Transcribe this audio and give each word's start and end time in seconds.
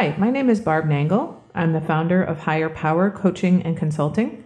Hi, 0.00 0.14
my 0.16 0.30
name 0.30 0.48
is 0.48 0.60
Barb 0.60 0.86
Nangle. 0.86 1.36
I'm 1.54 1.74
the 1.74 1.80
founder 1.82 2.22
of 2.22 2.38
Higher 2.38 2.70
Power 2.70 3.10
Coaching 3.10 3.60
and 3.64 3.76
Consulting. 3.76 4.42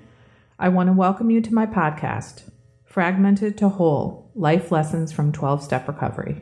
I 0.58 0.68
want 0.68 0.88
to 0.88 0.92
welcome 0.92 1.30
you 1.30 1.40
to 1.42 1.54
my 1.54 1.64
podcast, 1.64 2.50
Fragmented 2.84 3.56
to 3.58 3.68
Whole 3.68 4.28
Life 4.34 4.72
Lessons 4.72 5.12
from 5.12 5.30
12 5.30 5.62
Step 5.62 5.86
Recovery. 5.86 6.40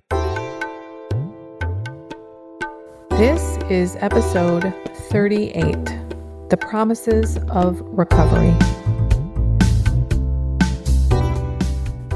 This 3.11 3.59
is 3.69 3.97
episode 3.97 4.73
38 5.11 5.75
The 6.49 6.57
Promises 6.59 7.37
of 7.51 7.83
Recovery. 7.83 8.55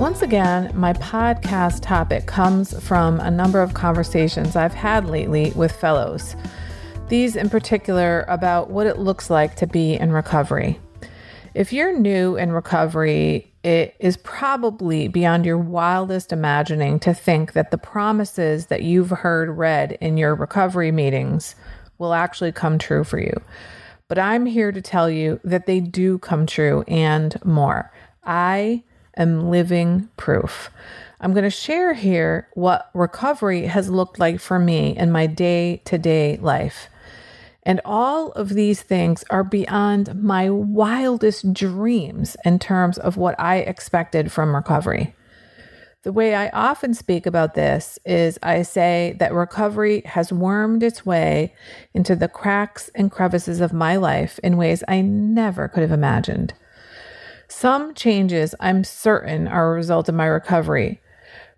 Once 0.00 0.22
again, 0.22 0.70
my 0.74 0.94
podcast 0.94 1.82
topic 1.82 2.24
comes 2.24 2.82
from 2.82 3.20
a 3.20 3.30
number 3.30 3.60
of 3.60 3.74
conversations 3.74 4.56
I've 4.56 4.72
had 4.72 5.04
lately 5.10 5.52
with 5.54 5.72
fellows. 5.72 6.36
These, 7.08 7.36
in 7.36 7.50
particular, 7.50 8.24
about 8.26 8.70
what 8.70 8.88
it 8.88 8.98
looks 8.98 9.30
like 9.30 9.54
to 9.56 9.66
be 9.66 9.94
in 9.94 10.10
recovery. 10.10 10.80
If 11.54 11.72
you're 11.72 11.96
new 11.96 12.36
in 12.36 12.50
recovery, 12.50 13.52
it 13.62 13.94
is 14.00 14.16
probably 14.16 15.06
beyond 15.06 15.46
your 15.46 15.56
wildest 15.56 16.32
imagining 16.32 16.98
to 17.00 17.14
think 17.14 17.52
that 17.52 17.70
the 17.70 17.78
promises 17.78 18.66
that 18.66 18.82
you've 18.82 19.10
heard 19.10 19.50
read 19.50 19.92
in 20.00 20.16
your 20.16 20.34
recovery 20.34 20.90
meetings 20.90 21.54
will 21.98 22.12
actually 22.12 22.50
come 22.50 22.76
true 22.76 23.04
for 23.04 23.20
you. 23.20 23.40
But 24.08 24.18
I'm 24.18 24.44
here 24.44 24.72
to 24.72 24.82
tell 24.82 25.08
you 25.08 25.40
that 25.44 25.66
they 25.66 25.78
do 25.78 26.18
come 26.18 26.44
true 26.44 26.82
and 26.88 27.42
more. 27.44 27.92
I 28.24 28.82
am 29.16 29.48
living 29.48 30.08
proof. 30.16 30.70
I'm 31.20 31.32
going 31.32 31.44
to 31.44 31.50
share 31.50 31.94
here 31.94 32.48
what 32.54 32.90
recovery 32.94 33.66
has 33.66 33.88
looked 33.88 34.18
like 34.18 34.40
for 34.40 34.58
me 34.58 34.96
in 34.96 35.12
my 35.12 35.26
day 35.26 35.80
to 35.84 35.98
day 35.98 36.36
life. 36.38 36.88
And 37.66 37.80
all 37.84 38.30
of 38.30 38.50
these 38.50 38.80
things 38.80 39.24
are 39.28 39.42
beyond 39.42 40.22
my 40.22 40.48
wildest 40.48 41.52
dreams 41.52 42.36
in 42.44 42.60
terms 42.60 42.96
of 42.96 43.16
what 43.16 43.38
I 43.40 43.56
expected 43.56 44.30
from 44.30 44.54
recovery. 44.54 45.16
The 46.04 46.12
way 46.12 46.36
I 46.36 46.48
often 46.50 46.94
speak 46.94 47.26
about 47.26 47.54
this 47.54 47.98
is 48.06 48.38
I 48.40 48.62
say 48.62 49.16
that 49.18 49.34
recovery 49.34 50.02
has 50.06 50.32
wormed 50.32 50.84
its 50.84 51.04
way 51.04 51.56
into 51.92 52.14
the 52.14 52.28
cracks 52.28 52.88
and 52.94 53.10
crevices 53.10 53.60
of 53.60 53.72
my 53.72 53.96
life 53.96 54.38
in 54.44 54.56
ways 54.56 54.84
I 54.86 55.00
never 55.00 55.66
could 55.66 55.80
have 55.80 55.90
imagined. 55.90 56.54
Some 57.48 57.94
changes 57.94 58.54
I'm 58.60 58.84
certain 58.84 59.48
are 59.48 59.72
a 59.72 59.74
result 59.74 60.08
of 60.08 60.14
my 60.14 60.26
recovery, 60.26 61.00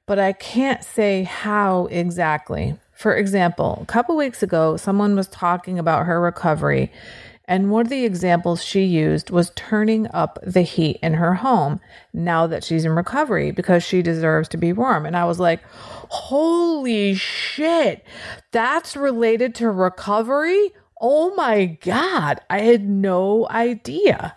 but 0.06 0.18
I 0.18 0.32
can't 0.32 0.82
say 0.82 1.24
how 1.24 1.84
exactly. 1.86 2.78
For 2.98 3.14
example, 3.14 3.78
a 3.80 3.86
couple 3.86 4.16
weeks 4.16 4.42
ago, 4.42 4.76
someone 4.76 5.14
was 5.14 5.28
talking 5.28 5.78
about 5.78 6.06
her 6.06 6.20
recovery, 6.20 6.90
and 7.44 7.70
one 7.70 7.82
of 7.82 7.90
the 7.90 8.04
examples 8.04 8.64
she 8.64 8.82
used 8.82 9.30
was 9.30 9.52
turning 9.54 10.08
up 10.12 10.40
the 10.42 10.62
heat 10.62 10.98
in 11.00 11.14
her 11.14 11.34
home 11.34 11.78
now 12.12 12.48
that 12.48 12.64
she's 12.64 12.84
in 12.84 12.90
recovery 12.96 13.52
because 13.52 13.84
she 13.84 14.02
deserves 14.02 14.48
to 14.48 14.56
be 14.56 14.72
warm. 14.72 15.06
And 15.06 15.16
I 15.16 15.26
was 15.26 15.38
like, 15.38 15.62
holy 16.08 17.14
shit, 17.14 18.04
that's 18.50 18.96
related 18.96 19.54
to 19.54 19.70
recovery? 19.70 20.72
Oh 21.00 21.32
my 21.36 21.66
God, 21.66 22.40
I 22.50 22.62
had 22.62 22.88
no 22.88 23.48
idea. 23.48 24.34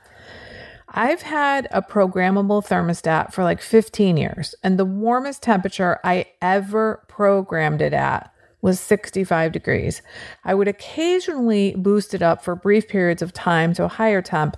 I've 0.87 1.23
had 1.23 1.67
a 1.71 1.81
programmable 1.81 2.63
thermostat 2.63 3.33
for 3.33 3.43
like 3.43 3.59
15 3.59 4.17
years, 4.17 4.53
and 4.61 4.77
the 4.77 4.85
warmest 4.85 5.41
temperature 5.41 5.97
I 6.03 6.27
ever 6.43 7.03
programmed 7.07 7.81
it 7.81 7.93
at 7.93 8.31
was 8.61 8.79
65 8.79 9.51
degrees. 9.51 10.01
I 10.43 10.53
would 10.53 10.67
occasionally 10.67 11.75
boost 11.75 12.13
it 12.13 12.21
up 12.21 12.43
for 12.43 12.55
brief 12.55 12.87
periods 12.87 13.21
of 13.21 13.33
time 13.33 13.73
to 13.73 13.85
a 13.85 13.89
higher 13.89 14.21
temp, 14.21 14.57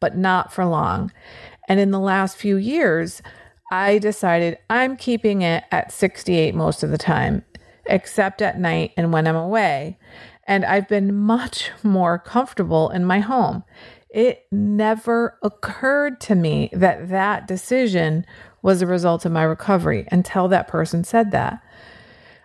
but 0.00 0.16
not 0.16 0.52
for 0.52 0.64
long. 0.64 1.12
And 1.68 1.80
in 1.80 1.90
the 1.90 2.00
last 2.00 2.36
few 2.36 2.56
years, 2.56 3.22
I 3.70 3.98
decided 3.98 4.58
I'm 4.68 4.96
keeping 4.96 5.42
it 5.42 5.64
at 5.70 5.92
68 5.92 6.54
most 6.54 6.82
of 6.82 6.90
the 6.90 6.98
time, 6.98 7.44
except 7.86 8.42
at 8.42 8.58
night 8.58 8.92
and 8.96 9.12
when 9.12 9.26
I'm 9.26 9.36
away. 9.36 9.98
And 10.46 10.64
I've 10.64 10.88
been 10.88 11.14
much 11.14 11.70
more 11.82 12.18
comfortable 12.18 12.90
in 12.90 13.04
my 13.04 13.20
home. 13.20 13.64
It 14.10 14.46
never 14.52 15.38
occurred 15.42 16.20
to 16.22 16.34
me 16.34 16.70
that 16.72 17.08
that 17.08 17.48
decision 17.48 18.24
was 18.62 18.80
a 18.80 18.86
result 18.86 19.24
of 19.24 19.32
my 19.32 19.42
recovery 19.42 20.06
until 20.12 20.46
that 20.48 20.68
person 20.68 21.02
said 21.02 21.32
that. 21.32 21.60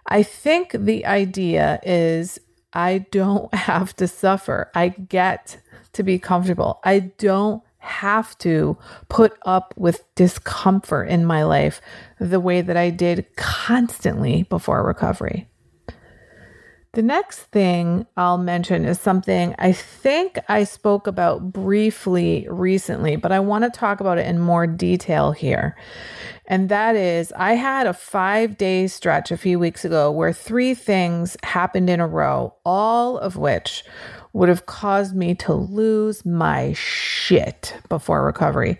I 0.08 0.24
think 0.24 0.72
the 0.72 1.06
idea 1.06 1.80
is 1.84 2.40
I 2.74 3.06
don't 3.12 3.54
have 3.70 3.96
to 3.98 4.08
suffer. 4.08 4.72
I 4.76 4.90
get 4.90 5.58
to 5.94 6.04
be 6.04 6.20
comfortable. 6.20 6.80
I 6.84 7.00
don't 7.00 7.64
have 7.80 8.38
to 8.40 8.78
put 9.08 9.38
up 9.46 9.74
with 9.78 10.04
discomfort 10.16 11.08
in 11.08 11.26
my 11.26 11.44
life 11.44 11.82
the 12.20 12.40
way 12.40 12.62
that 12.62 12.76
I 12.76 12.90
did 12.90 13.26
constantly 13.38 14.44
before 14.44 14.86
recovery. 14.86 15.50
The 16.94 17.04
next 17.04 17.38
thing 17.44 18.08
I'll 18.18 18.40
mention 18.40 18.84
is 18.84 19.00
something 19.00 19.54
I 19.60 19.72
think 19.74 20.40
I 20.50 20.64
spoke 20.64 21.06
about 21.06 21.54
briefly 21.54 22.48
recently, 22.50 23.16
but 23.16 23.32
I 23.32 23.40
want 23.40 23.64
to 23.64 23.70
talk 23.70 24.00
about 24.00 24.18
it 24.18 24.26
in 24.26 24.40
more 24.40 24.66
detail 24.66 25.32
here. 25.32 25.78
And 26.50 26.68
that 26.70 26.96
is, 26.96 27.32
I 27.38 27.54
had 27.54 27.86
a 27.86 27.94
five 27.94 28.58
day 28.58 28.88
stretch 28.88 29.32
a 29.32 29.38
few 29.38 29.60
weeks 29.60 29.86
ago 29.86 30.12
where 30.12 30.34
three 30.34 30.74
things 30.74 31.38
happened 31.44 31.92
in 31.92 32.00
a 32.00 32.08
row, 32.08 32.56
all 32.66 33.20
of 33.20 33.38
which 33.38 33.84
would 34.34 34.50
have 34.50 34.66
caused 34.66 35.16
me 35.16 35.36
to 35.36 35.54
lose 35.54 36.26
my 36.26 36.74
shit 36.74 37.76
before 37.88 38.26
recovery. 38.26 38.80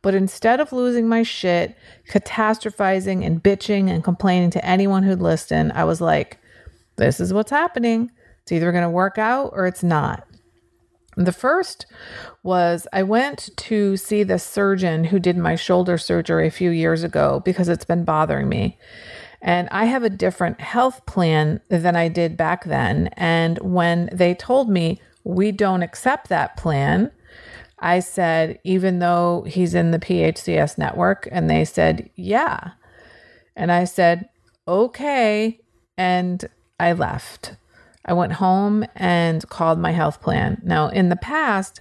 But 0.00 0.14
instead 0.14 0.58
of 0.58 0.72
losing 0.72 1.06
my 1.06 1.22
shit, 1.22 1.76
catastrophizing 2.10 3.24
and 3.24 3.42
bitching 3.42 3.90
and 3.90 4.02
complaining 4.02 4.50
to 4.50 4.64
anyone 4.64 5.02
who'd 5.02 5.22
listen, 5.22 5.70
I 5.72 5.84
was 5.84 6.00
like, 6.00 6.38
this 6.96 7.20
is 7.20 7.32
what's 7.32 7.50
happening. 7.50 8.10
It's 8.42 8.52
either 8.52 8.72
going 8.72 8.84
to 8.84 8.90
work 8.90 9.18
out 9.18 9.50
or 9.52 9.66
it's 9.66 9.82
not. 9.82 10.26
The 11.16 11.32
first 11.32 11.86
was 12.42 12.86
I 12.92 13.02
went 13.02 13.50
to 13.56 13.96
see 13.96 14.22
the 14.22 14.38
surgeon 14.38 15.04
who 15.04 15.18
did 15.18 15.36
my 15.36 15.56
shoulder 15.56 15.98
surgery 15.98 16.46
a 16.46 16.50
few 16.50 16.70
years 16.70 17.02
ago 17.02 17.42
because 17.44 17.68
it's 17.68 17.84
been 17.84 18.04
bothering 18.04 18.48
me. 18.48 18.78
And 19.42 19.68
I 19.70 19.86
have 19.86 20.04
a 20.04 20.10
different 20.10 20.60
health 20.60 21.04
plan 21.04 21.60
than 21.68 21.96
I 21.96 22.08
did 22.08 22.36
back 22.36 22.64
then. 22.64 23.08
And 23.14 23.58
when 23.58 24.08
they 24.12 24.34
told 24.34 24.70
me 24.70 25.00
we 25.24 25.52
don't 25.52 25.82
accept 25.82 26.28
that 26.28 26.56
plan, 26.56 27.10
I 27.80 27.98
said, 27.98 28.60
even 28.62 29.00
though 29.00 29.44
he's 29.46 29.74
in 29.74 29.90
the 29.90 29.98
PHCS 29.98 30.78
network, 30.78 31.28
and 31.32 31.50
they 31.50 31.64
said, 31.64 32.08
yeah. 32.14 32.70
And 33.56 33.72
I 33.72 33.84
said, 33.84 34.28
okay. 34.68 35.58
And 35.98 36.44
I 36.78 36.92
left. 36.92 37.56
I 38.04 38.12
went 38.12 38.32
home 38.32 38.84
and 38.96 39.48
called 39.48 39.78
my 39.78 39.92
health 39.92 40.20
plan. 40.20 40.60
Now, 40.64 40.88
in 40.88 41.08
the 41.08 41.16
past, 41.16 41.80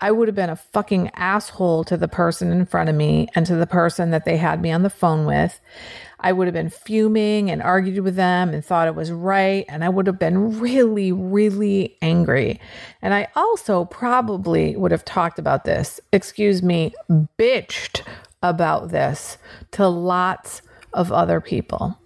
I 0.00 0.10
would 0.10 0.28
have 0.28 0.34
been 0.34 0.50
a 0.50 0.56
fucking 0.56 1.10
asshole 1.14 1.84
to 1.84 1.96
the 1.96 2.08
person 2.08 2.50
in 2.50 2.66
front 2.66 2.88
of 2.88 2.94
me 2.94 3.28
and 3.34 3.46
to 3.46 3.56
the 3.56 3.66
person 3.66 4.10
that 4.10 4.24
they 4.24 4.36
had 4.36 4.60
me 4.60 4.70
on 4.70 4.82
the 4.82 4.90
phone 4.90 5.24
with. 5.24 5.60
I 6.20 6.32
would 6.32 6.46
have 6.46 6.54
been 6.54 6.70
fuming 6.70 7.50
and 7.50 7.62
argued 7.62 8.02
with 8.02 8.16
them 8.16 8.54
and 8.54 8.64
thought 8.64 8.88
it 8.88 8.94
was 8.94 9.12
right. 9.12 9.64
And 9.68 9.84
I 9.84 9.90
would 9.90 10.06
have 10.06 10.18
been 10.18 10.58
really, 10.58 11.12
really 11.12 11.96
angry. 12.00 12.60
And 13.02 13.14
I 13.14 13.28
also 13.36 13.84
probably 13.84 14.76
would 14.76 14.90
have 14.90 15.04
talked 15.04 15.38
about 15.38 15.64
this, 15.64 16.00
excuse 16.12 16.62
me, 16.62 16.94
bitched 17.10 18.02
about 18.42 18.90
this 18.90 19.38
to 19.72 19.86
lots 19.86 20.62
of 20.92 21.12
other 21.12 21.40
people. 21.40 21.98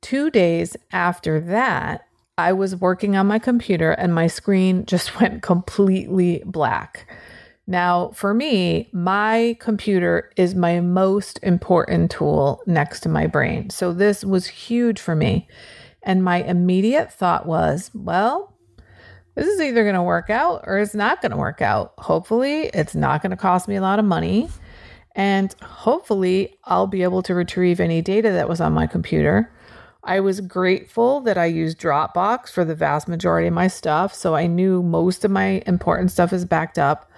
Two 0.00 0.30
days 0.30 0.76
after 0.90 1.40
that, 1.40 2.06
I 2.38 2.52
was 2.52 2.76
working 2.76 3.16
on 3.16 3.26
my 3.26 3.38
computer 3.38 3.92
and 3.92 4.14
my 4.14 4.26
screen 4.26 4.86
just 4.86 5.20
went 5.20 5.42
completely 5.42 6.42
black. 6.46 7.10
Now, 7.66 8.10
for 8.10 8.34
me, 8.34 8.88
my 8.92 9.56
computer 9.60 10.30
is 10.36 10.54
my 10.54 10.80
most 10.80 11.38
important 11.42 12.10
tool 12.10 12.60
next 12.66 13.00
to 13.00 13.08
my 13.08 13.26
brain. 13.26 13.70
So 13.70 13.92
this 13.92 14.24
was 14.24 14.46
huge 14.46 14.98
for 14.98 15.14
me. 15.14 15.48
And 16.02 16.24
my 16.24 16.42
immediate 16.42 17.12
thought 17.12 17.46
was, 17.46 17.90
well, 17.94 18.58
this 19.36 19.46
is 19.46 19.60
either 19.60 19.84
going 19.84 19.94
to 19.94 20.02
work 20.02 20.28
out 20.28 20.64
or 20.66 20.78
it's 20.78 20.94
not 20.94 21.22
going 21.22 21.30
to 21.30 21.38
work 21.38 21.62
out. 21.62 21.94
Hopefully, 21.98 22.64
it's 22.74 22.94
not 22.94 23.22
going 23.22 23.30
to 23.30 23.36
cost 23.36 23.68
me 23.68 23.76
a 23.76 23.80
lot 23.80 24.00
of 24.00 24.04
money. 24.04 24.48
And 25.14 25.54
hopefully, 25.62 26.58
I'll 26.64 26.88
be 26.88 27.04
able 27.04 27.22
to 27.22 27.34
retrieve 27.34 27.78
any 27.78 28.02
data 28.02 28.32
that 28.32 28.48
was 28.48 28.60
on 28.60 28.72
my 28.72 28.86
computer. 28.88 29.50
I 30.04 30.18
was 30.18 30.40
grateful 30.40 31.20
that 31.20 31.38
I 31.38 31.44
used 31.46 31.78
Dropbox 31.78 32.50
for 32.50 32.64
the 32.64 32.74
vast 32.74 33.06
majority 33.06 33.46
of 33.46 33.54
my 33.54 33.68
stuff. 33.68 34.12
So 34.14 34.34
I 34.34 34.48
knew 34.48 34.82
most 34.82 35.24
of 35.24 35.30
my 35.30 35.62
important 35.66 36.10
stuff 36.10 36.32
is 36.32 36.44
backed 36.44 36.78
up. 36.78 37.08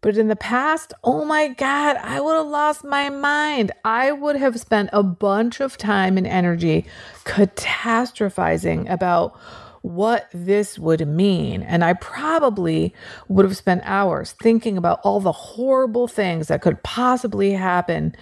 But 0.00 0.16
in 0.16 0.28
the 0.28 0.36
past, 0.36 0.92
oh 1.02 1.24
my 1.24 1.48
God, 1.48 1.96
I 1.96 2.20
would 2.20 2.36
have 2.36 2.46
lost 2.46 2.84
my 2.84 3.08
mind. 3.10 3.72
I 3.84 4.12
would 4.12 4.36
have 4.36 4.60
spent 4.60 4.90
a 4.92 5.02
bunch 5.02 5.60
of 5.60 5.76
time 5.78 6.18
and 6.18 6.26
energy 6.26 6.86
catastrophizing 7.24 8.90
about 8.90 9.38
what 9.84 10.30
this 10.32 10.78
would 10.78 11.06
mean. 11.06 11.60
And 11.60 11.84
I 11.84 11.92
probably 11.92 12.94
would 13.28 13.44
have 13.44 13.54
spent 13.54 13.82
hours 13.84 14.34
thinking 14.42 14.78
about 14.78 15.00
all 15.04 15.20
the 15.20 15.30
horrible 15.30 16.08
things 16.08 16.48
that 16.48 16.62
could 16.62 16.82
possibly 16.82 17.52
happen 17.52 18.16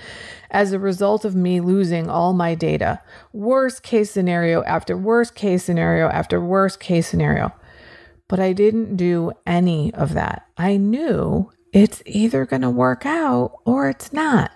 as 0.50 0.72
a 0.72 0.80
result 0.80 1.24
of 1.24 1.36
me 1.36 1.60
losing 1.60 2.10
all 2.10 2.32
my 2.32 2.56
data. 2.56 3.00
Worst 3.32 3.84
case 3.84 4.10
scenario 4.10 4.64
after 4.64 4.96
worst 4.96 5.36
case 5.36 5.62
scenario 5.62 6.08
after 6.08 6.40
worst 6.40 6.80
case 6.80 7.06
scenario. 7.06 7.52
But 8.26 8.40
I 8.40 8.52
didn't 8.52 8.96
do 8.96 9.30
any 9.46 9.94
of 9.94 10.14
that. 10.14 10.44
I 10.56 10.76
knew 10.76 11.48
it's 11.72 12.02
either 12.06 12.44
going 12.44 12.62
to 12.62 12.70
work 12.70 13.06
out 13.06 13.52
or 13.64 13.88
it's 13.88 14.12
not. 14.12 14.50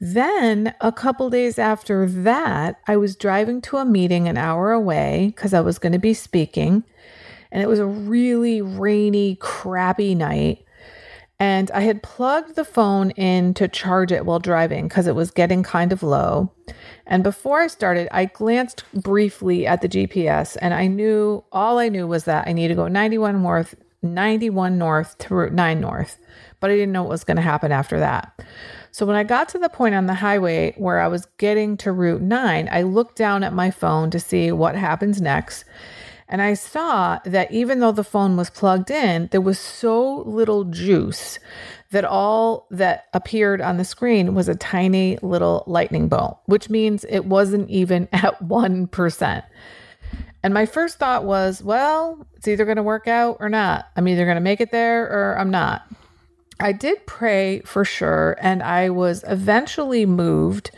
Then, 0.00 0.74
a 0.80 0.90
couple 0.90 1.28
days 1.28 1.58
after 1.58 2.06
that, 2.06 2.80
I 2.88 2.96
was 2.96 3.14
driving 3.16 3.60
to 3.62 3.76
a 3.76 3.84
meeting 3.84 4.28
an 4.28 4.38
hour 4.38 4.72
away 4.72 5.32
because 5.36 5.52
I 5.52 5.60
was 5.60 5.78
going 5.78 5.92
to 5.92 5.98
be 5.98 6.14
speaking. 6.14 6.84
And 7.52 7.62
it 7.62 7.68
was 7.68 7.78
a 7.78 7.86
really 7.86 8.62
rainy, 8.62 9.36
crappy 9.36 10.14
night. 10.14 10.64
And 11.38 11.70
I 11.72 11.80
had 11.80 12.02
plugged 12.02 12.56
the 12.56 12.64
phone 12.64 13.10
in 13.12 13.52
to 13.54 13.68
charge 13.68 14.12
it 14.12 14.24
while 14.24 14.38
driving 14.38 14.88
because 14.88 15.06
it 15.06 15.14
was 15.14 15.30
getting 15.30 15.62
kind 15.62 15.92
of 15.92 16.02
low. 16.02 16.50
And 17.06 17.22
before 17.22 17.60
I 17.60 17.66
started, 17.66 18.08
I 18.10 18.26
glanced 18.26 18.84
briefly 18.94 19.66
at 19.66 19.82
the 19.82 19.88
GPS 19.88 20.56
and 20.60 20.72
I 20.72 20.86
knew 20.86 21.44
all 21.52 21.78
I 21.78 21.88
knew 21.88 22.06
was 22.06 22.24
that 22.24 22.46
I 22.46 22.52
need 22.52 22.68
to 22.68 22.74
go 22.74 22.88
91 22.88 23.42
north, 23.42 23.74
91 24.02 24.78
north 24.78 25.18
to 25.18 25.34
Route 25.34 25.52
9 25.52 25.80
north. 25.80 26.18
But 26.60 26.70
I 26.70 26.74
didn't 26.74 26.92
know 26.92 27.02
what 27.02 27.10
was 27.10 27.24
going 27.24 27.38
to 27.38 27.42
happen 27.42 27.72
after 27.72 27.98
that. 28.00 28.38
So 28.92 29.06
when 29.06 29.16
I 29.16 29.24
got 29.24 29.48
to 29.50 29.58
the 29.58 29.68
point 29.68 29.94
on 29.94 30.06
the 30.06 30.14
highway 30.14 30.74
where 30.76 31.00
I 31.00 31.08
was 31.08 31.26
getting 31.38 31.76
to 31.78 31.92
Route 31.92 32.22
9, 32.22 32.68
I 32.70 32.82
looked 32.82 33.16
down 33.16 33.44
at 33.44 33.52
my 33.52 33.70
phone 33.70 34.10
to 34.10 34.20
see 34.20 34.50
what 34.50 34.74
happens 34.74 35.20
next. 35.20 35.64
And 36.28 36.40
I 36.40 36.54
saw 36.54 37.18
that 37.24 37.50
even 37.50 37.80
though 37.80 37.92
the 37.92 38.04
phone 38.04 38.36
was 38.36 38.50
plugged 38.50 38.90
in, 38.90 39.28
there 39.32 39.40
was 39.40 39.58
so 39.58 40.22
little 40.22 40.64
juice 40.64 41.38
that 41.90 42.04
all 42.04 42.68
that 42.70 43.06
appeared 43.12 43.60
on 43.60 43.76
the 43.76 43.84
screen 43.84 44.34
was 44.34 44.48
a 44.48 44.54
tiny 44.54 45.18
little 45.22 45.64
lightning 45.66 46.08
bolt, 46.08 46.38
which 46.46 46.70
means 46.70 47.04
it 47.08 47.24
wasn't 47.24 47.68
even 47.68 48.08
at 48.12 48.40
1%. 48.40 49.42
And 50.42 50.54
my 50.54 50.66
first 50.66 50.98
thought 50.98 51.24
was, 51.24 51.62
well, 51.62 52.26
it's 52.36 52.48
either 52.48 52.64
going 52.64 52.76
to 52.76 52.82
work 52.82 53.08
out 53.08 53.36
or 53.40 53.48
not. 53.48 53.86
I'm 53.96 54.08
either 54.08 54.24
going 54.24 54.36
to 54.36 54.40
make 54.40 54.60
it 54.60 54.70
there 54.70 55.04
or 55.04 55.38
I'm 55.38 55.50
not. 55.50 55.82
I 56.60 56.72
did 56.72 57.06
pray 57.06 57.60
for 57.64 57.84
sure, 57.84 58.36
and 58.40 58.62
I 58.62 58.90
was 58.90 59.24
eventually 59.26 60.06
moved 60.06 60.70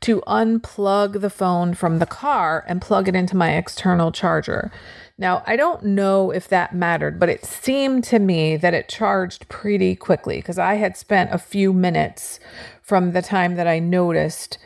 to 0.00 0.22
unplug 0.26 1.20
the 1.20 1.30
phone 1.30 1.74
from 1.74 1.98
the 1.98 2.06
car 2.06 2.64
and 2.68 2.80
plug 2.80 3.08
it 3.08 3.16
into 3.16 3.36
my 3.36 3.56
external 3.56 4.12
charger. 4.12 4.70
Now, 5.16 5.42
I 5.46 5.56
don't 5.56 5.84
know 5.84 6.30
if 6.30 6.48
that 6.48 6.74
mattered, 6.74 7.20
but 7.20 7.28
it 7.28 7.44
seemed 7.44 8.04
to 8.04 8.18
me 8.18 8.56
that 8.56 8.74
it 8.74 8.88
charged 8.88 9.48
pretty 9.48 9.94
quickly 9.94 10.36
because 10.36 10.58
I 10.58 10.74
had 10.74 10.96
spent 10.96 11.32
a 11.32 11.38
few 11.38 11.72
minutes 11.72 12.40
from 12.82 13.12
the 13.12 13.22
time 13.22 13.54
that 13.54 13.68
I 13.68 13.78
noticed 13.78 14.58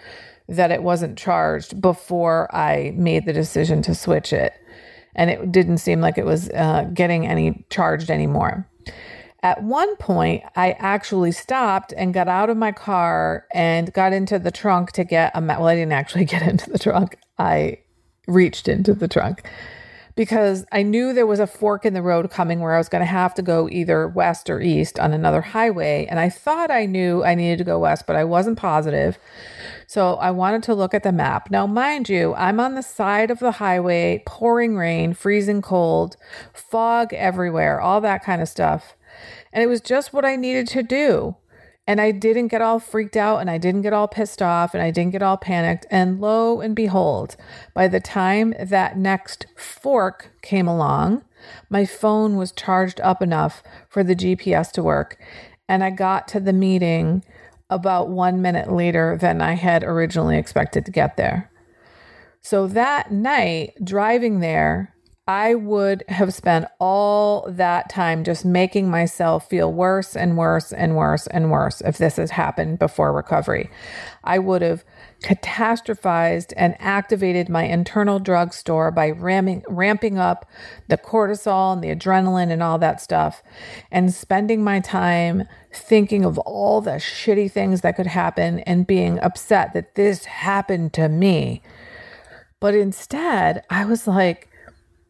that 0.48 0.70
it 0.70 0.82
wasn't 0.82 1.18
charged 1.18 1.80
before 1.80 2.54
I 2.54 2.94
made 2.96 3.26
the 3.26 3.32
decision 3.34 3.82
to 3.82 3.94
switch 3.94 4.32
it. 4.32 4.54
And 5.14 5.30
it 5.30 5.52
didn't 5.52 5.78
seem 5.78 6.00
like 6.00 6.16
it 6.16 6.24
was 6.24 6.48
uh, 6.50 6.84
getting 6.94 7.26
any 7.26 7.66
charged 7.68 8.10
anymore. 8.10 8.66
At 9.42 9.62
one 9.62 9.94
point, 9.96 10.42
I 10.56 10.72
actually 10.72 11.30
stopped 11.30 11.94
and 11.96 12.12
got 12.12 12.26
out 12.26 12.50
of 12.50 12.56
my 12.56 12.72
car 12.72 13.46
and 13.54 13.92
got 13.92 14.12
into 14.12 14.38
the 14.38 14.50
trunk 14.50 14.92
to 14.92 15.04
get 15.04 15.30
a 15.34 15.40
Well, 15.40 15.66
I 15.66 15.76
didn't 15.76 15.92
actually 15.92 16.24
get 16.26 16.42
into 16.42 16.70
the 16.70 16.78
trunk. 16.78 17.18
I 17.38 17.78
reached 18.26 18.68
into 18.68 18.94
the 18.94 19.08
trunk 19.08 19.48
because 20.18 20.66
I 20.72 20.82
knew 20.82 21.12
there 21.12 21.28
was 21.28 21.38
a 21.38 21.46
fork 21.46 21.86
in 21.86 21.94
the 21.94 22.02
road 22.02 22.28
coming 22.32 22.58
where 22.58 22.74
I 22.74 22.78
was 22.78 22.88
going 22.88 23.02
to 23.02 23.06
have 23.06 23.34
to 23.34 23.42
go 23.42 23.68
either 23.68 24.08
west 24.08 24.50
or 24.50 24.60
east 24.60 24.98
on 24.98 25.12
another 25.12 25.40
highway. 25.40 26.08
And 26.10 26.18
I 26.18 26.28
thought 26.28 26.72
I 26.72 26.86
knew 26.86 27.22
I 27.22 27.36
needed 27.36 27.58
to 27.58 27.64
go 27.64 27.78
west, 27.78 28.04
but 28.04 28.16
I 28.16 28.24
wasn't 28.24 28.58
positive. 28.58 29.16
So 29.86 30.16
I 30.16 30.32
wanted 30.32 30.64
to 30.64 30.74
look 30.74 30.92
at 30.92 31.04
the 31.04 31.12
map. 31.12 31.52
Now, 31.52 31.68
mind 31.68 32.08
you, 32.08 32.34
I'm 32.34 32.58
on 32.58 32.74
the 32.74 32.82
side 32.82 33.30
of 33.30 33.38
the 33.38 33.52
highway, 33.52 34.24
pouring 34.26 34.76
rain, 34.76 35.14
freezing 35.14 35.62
cold, 35.62 36.16
fog 36.52 37.14
everywhere, 37.14 37.80
all 37.80 38.00
that 38.00 38.24
kind 38.24 38.42
of 38.42 38.48
stuff. 38.48 38.96
And 39.52 39.62
it 39.62 39.66
was 39.66 39.80
just 39.80 40.12
what 40.12 40.24
I 40.24 40.36
needed 40.36 40.66
to 40.68 40.82
do. 40.82 41.36
And 41.86 42.02
I 42.02 42.10
didn't 42.10 42.48
get 42.48 42.60
all 42.60 42.78
freaked 42.78 43.16
out 43.16 43.40
and 43.40 43.48
I 43.48 43.56
didn't 43.56 43.80
get 43.80 43.94
all 43.94 44.08
pissed 44.08 44.42
off 44.42 44.74
and 44.74 44.82
I 44.82 44.90
didn't 44.90 45.12
get 45.12 45.22
all 45.22 45.38
panicked. 45.38 45.86
And 45.90 46.20
lo 46.20 46.60
and 46.60 46.76
behold, 46.76 47.36
by 47.72 47.88
the 47.88 48.00
time 48.00 48.52
that 48.60 48.98
next 48.98 49.46
fork 49.56 50.30
came 50.42 50.68
along, 50.68 51.24
my 51.70 51.86
phone 51.86 52.36
was 52.36 52.52
charged 52.52 53.00
up 53.00 53.22
enough 53.22 53.62
for 53.88 54.04
the 54.04 54.14
GPS 54.14 54.70
to 54.72 54.82
work. 54.82 55.16
And 55.66 55.82
I 55.82 55.88
got 55.88 56.28
to 56.28 56.40
the 56.40 56.52
meeting 56.52 57.24
about 57.70 58.08
one 58.08 58.42
minute 58.42 58.70
later 58.70 59.16
than 59.18 59.40
I 59.40 59.54
had 59.54 59.82
originally 59.82 60.36
expected 60.36 60.84
to 60.86 60.92
get 60.92 61.16
there. 61.16 61.50
So 62.40 62.66
that 62.68 63.12
night, 63.12 63.74
driving 63.82 64.40
there, 64.40 64.94
I 65.28 65.56
would 65.56 66.04
have 66.08 66.32
spent 66.32 66.68
all 66.80 67.44
that 67.50 67.90
time 67.90 68.24
just 68.24 68.46
making 68.46 68.88
myself 68.88 69.46
feel 69.46 69.70
worse 69.70 70.16
and 70.16 70.38
worse 70.38 70.72
and 70.72 70.96
worse 70.96 71.26
and 71.26 71.50
worse 71.50 71.82
if 71.82 71.98
this 71.98 72.16
has 72.16 72.30
happened 72.30 72.78
before 72.78 73.12
recovery. 73.12 73.68
I 74.24 74.38
would 74.38 74.62
have 74.62 74.86
catastrophized 75.22 76.54
and 76.56 76.76
activated 76.78 77.50
my 77.50 77.64
internal 77.64 78.18
drug 78.18 78.54
store 78.54 78.90
by 78.90 79.10
ramming, 79.10 79.64
ramping 79.68 80.18
up 80.18 80.46
the 80.88 80.96
cortisol 80.96 81.74
and 81.74 81.84
the 81.84 81.94
adrenaline 81.94 82.50
and 82.50 82.62
all 82.62 82.78
that 82.78 82.98
stuff, 82.98 83.42
and 83.90 84.14
spending 84.14 84.64
my 84.64 84.80
time 84.80 85.44
thinking 85.74 86.24
of 86.24 86.38
all 86.38 86.80
the 86.80 86.92
shitty 86.92 87.52
things 87.52 87.82
that 87.82 87.96
could 87.96 88.06
happen 88.06 88.60
and 88.60 88.86
being 88.86 89.18
upset 89.18 89.74
that 89.74 89.94
this 89.94 90.24
happened 90.24 90.94
to 90.94 91.06
me. 91.10 91.60
But 92.60 92.74
instead, 92.74 93.62
I 93.68 93.84
was 93.84 94.06
like, 94.06 94.47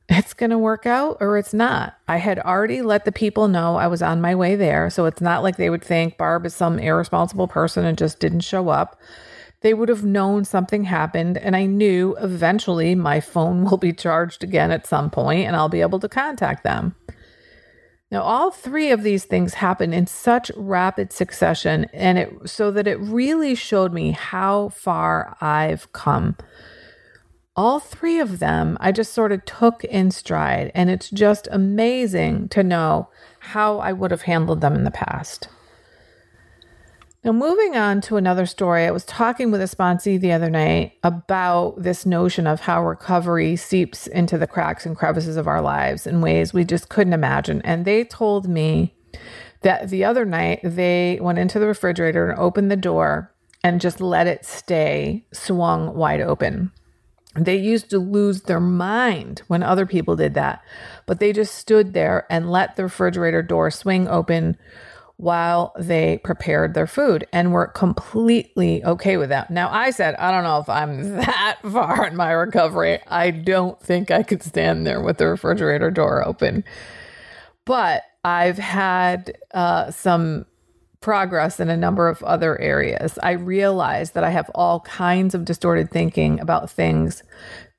it's 0.08 0.32
going 0.32 0.50
to 0.50 0.58
work 0.58 0.86
out 0.86 1.18
or 1.20 1.36
it's 1.36 1.52
not. 1.52 1.98
I 2.08 2.16
had 2.16 2.38
already 2.38 2.80
let 2.80 3.04
the 3.04 3.12
people 3.12 3.46
know 3.46 3.76
I 3.76 3.86
was 3.86 4.02
on 4.02 4.20
my 4.20 4.34
way 4.34 4.56
there. 4.56 4.88
So 4.88 5.04
it's 5.04 5.20
not 5.20 5.42
like 5.42 5.56
they 5.56 5.70
would 5.70 5.84
think 5.84 6.16
Barb 6.16 6.46
is 6.46 6.54
some 6.54 6.78
irresponsible 6.78 7.46
person 7.46 7.84
and 7.84 7.98
just 7.98 8.18
didn't 8.18 8.40
show 8.40 8.70
up. 8.70 8.98
They 9.60 9.74
would 9.74 9.88
have 9.88 10.04
known 10.04 10.44
something 10.44 10.84
happened. 10.84 11.36
And 11.36 11.54
I 11.54 11.66
knew 11.66 12.16
eventually 12.20 12.94
my 12.94 13.20
phone 13.20 13.64
will 13.70 13.76
be 13.76 13.92
charged 13.92 14.42
again 14.42 14.70
at 14.70 14.86
some 14.86 15.10
point 15.10 15.46
and 15.46 15.54
I'll 15.54 15.68
be 15.68 15.82
able 15.82 16.00
to 16.00 16.08
contact 16.08 16.64
them. 16.64 16.94
Now, 18.10 18.22
all 18.22 18.50
three 18.50 18.90
of 18.90 19.02
these 19.02 19.26
things 19.26 19.54
happened 19.54 19.94
in 19.94 20.06
such 20.06 20.50
rapid 20.56 21.12
succession, 21.12 21.84
and 21.92 22.16
it 22.16 22.48
so 22.48 22.70
that 22.70 22.86
it 22.86 22.98
really 23.00 23.54
showed 23.54 23.92
me 23.92 24.12
how 24.12 24.70
far 24.70 25.36
I've 25.42 25.92
come 25.92 26.34
all 27.58 27.80
three 27.80 28.20
of 28.20 28.38
them 28.38 28.78
I 28.80 28.92
just 28.92 29.12
sort 29.12 29.32
of 29.32 29.44
took 29.44 29.82
in 29.82 30.12
stride. 30.12 30.70
And 30.76 30.88
it's 30.88 31.10
just 31.10 31.48
amazing 31.50 32.50
to 32.50 32.62
know 32.62 33.08
how 33.40 33.78
I 33.78 33.92
would 33.92 34.12
have 34.12 34.22
handled 34.22 34.60
them 34.60 34.76
in 34.76 34.84
the 34.84 34.92
past. 34.92 35.48
Now, 37.24 37.32
moving 37.32 37.76
on 37.76 38.00
to 38.02 38.16
another 38.16 38.46
story, 38.46 38.84
I 38.84 38.92
was 38.92 39.04
talking 39.04 39.50
with 39.50 39.60
a 39.60 39.64
sponsee 39.64 40.20
the 40.20 40.30
other 40.30 40.48
night 40.48 40.92
about 41.02 41.82
this 41.82 42.06
notion 42.06 42.46
of 42.46 42.60
how 42.60 42.86
recovery 42.86 43.56
seeps 43.56 44.06
into 44.06 44.38
the 44.38 44.46
cracks 44.46 44.86
and 44.86 44.96
crevices 44.96 45.36
of 45.36 45.48
our 45.48 45.60
lives 45.60 46.06
in 46.06 46.20
ways 46.20 46.54
we 46.54 46.64
just 46.64 46.88
couldn't 46.88 47.12
imagine. 47.12 47.60
And 47.62 47.84
they 47.84 48.04
told 48.04 48.48
me 48.48 48.94
that 49.62 49.88
the 49.88 50.04
other 50.04 50.24
night 50.24 50.60
they 50.62 51.18
went 51.20 51.40
into 51.40 51.58
the 51.58 51.66
refrigerator 51.66 52.30
and 52.30 52.38
opened 52.38 52.70
the 52.70 52.76
door 52.76 53.34
and 53.64 53.80
just 53.80 54.00
let 54.00 54.28
it 54.28 54.44
stay 54.44 55.26
swung 55.32 55.92
wide 55.96 56.20
open. 56.20 56.70
They 57.44 57.56
used 57.56 57.90
to 57.90 57.98
lose 57.98 58.42
their 58.42 58.60
mind 58.60 59.42
when 59.46 59.62
other 59.62 59.86
people 59.86 60.16
did 60.16 60.34
that, 60.34 60.62
but 61.06 61.20
they 61.20 61.32
just 61.32 61.54
stood 61.54 61.92
there 61.92 62.26
and 62.30 62.50
let 62.50 62.76
the 62.76 62.84
refrigerator 62.84 63.42
door 63.42 63.70
swing 63.70 64.08
open 64.08 64.56
while 65.18 65.72
they 65.76 66.18
prepared 66.18 66.74
their 66.74 66.86
food 66.86 67.26
and 67.32 67.52
were 67.52 67.66
completely 67.66 68.84
okay 68.84 69.16
with 69.16 69.30
that. 69.30 69.50
Now, 69.50 69.68
I 69.68 69.90
said, 69.90 70.14
I 70.14 70.30
don't 70.30 70.44
know 70.44 70.60
if 70.60 70.68
I'm 70.68 71.16
that 71.16 71.58
far 71.62 72.06
in 72.06 72.14
my 72.16 72.30
recovery. 72.30 73.00
I 73.08 73.32
don't 73.32 73.80
think 73.80 74.10
I 74.10 74.22
could 74.22 74.42
stand 74.42 74.86
there 74.86 75.00
with 75.00 75.18
the 75.18 75.26
refrigerator 75.26 75.90
door 75.90 76.26
open. 76.26 76.62
But 77.64 78.04
I've 78.24 78.58
had 78.58 79.36
uh, 79.52 79.90
some 79.90 80.46
progress 81.00 81.60
in 81.60 81.68
a 81.68 81.76
number 81.76 82.08
of 82.08 82.22
other 82.24 82.60
areas. 82.60 83.18
I 83.22 83.32
realize 83.32 84.12
that 84.12 84.24
I 84.24 84.30
have 84.30 84.50
all 84.54 84.80
kinds 84.80 85.34
of 85.34 85.44
distorted 85.44 85.90
thinking 85.90 86.40
about 86.40 86.70
things 86.70 87.22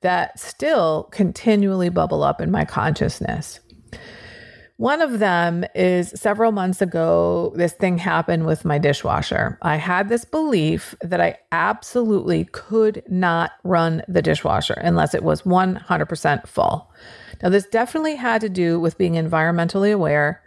that 0.00 0.38
still 0.38 1.08
continually 1.12 1.90
bubble 1.90 2.22
up 2.22 2.40
in 2.40 2.50
my 2.50 2.64
consciousness. 2.64 3.60
One 4.80 5.02
of 5.02 5.18
them 5.18 5.66
is 5.74 6.10
several 6.16 6.52
months 6.52 6.80
ago, 6.80 7.52
this 7.54 7.74
thing 7.74 7.98
happened 7.98 8.46
with 8.46 8.64
my 8.64 8.78
dishwasher. 8.78 9.58
I 9.60 9.76
had 9.76 10.08
this 10.08 10.24
belief 10.24 10.94
that 11.02 11.20
I 11.20 11.36
absolutely 11.52 12.46
could 12.52 13.02
not 13.06 13.50
run 13.62 14.00
the 14.08 14.22
dishwasher 14.22 14.80
unless 14.80 15.12
it 15.12 15.22
was 15.22 15.42
100% 15.42 16.48
full. 16.48 16.90
Now, 17.42 17.50
this 17.50 17.66
definitely 17.66 18.16
had 18.16 18.40
to 18.40 18.48
do 18.48 18.80
with 18.80 18.96
being 18.96 19.16
environmentally 19.16 19.92
aware, 19.92 20.42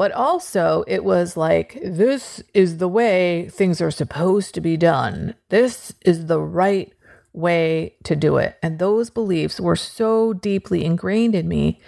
but 0.00 0.12
also 0.12 0.82
it 0.86 1.04
was 1.04 1.36
like, 1.36 1.78
this 1.84 2.42
is 2.54 2.78
the 2.78 2.88
way 2.88 3.50
things 3.50 3.82
are 3.82 3.90
supposed 3.90 4.54
to 4.54 4.60
be 4.62 4.74
done. 4.74 5.34
This 5.50 5.92
is 6.06 6.24
the 6.24 6.40
right 6.40 6.90
way 7.34 7.96
to 8.04 8.16
do 8.16 8.38
it. 8.38 8.56
And 8.62 8.78
those 8.78 9.10
beliefs 9.10 9.60
were 9.60 9.76
so 9.76 10.32
deeply 10.32 10.86
ingrained 10.86 11.34
in 11.34 11.48
me 11.48 11.82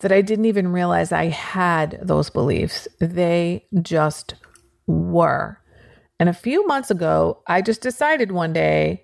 that 0.00 0.12
I 0.12 0.20
didn't 0.20 0.44
even 0.44 0.72
realize 0.72 1.10
I 1.10 1.28
had 1.28 1.98
those 2.02 2.28
beliefs. 2.28 2.86
They 3.00 3.64
just 3.80 4.34
were. 4.86 5.58
And 6.20 6.28
a 6.28 6.34
few 6.34 6.66
months 6.66 6.90
ago, 6.90 7.42
I 7.46 7.62
just 7.62 7.80
decided 7.80 8.30
one 8.30 8.52
day, 8.52 9.03